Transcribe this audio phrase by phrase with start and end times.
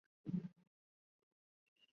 [0.03, 0.59] 中国清朝官员。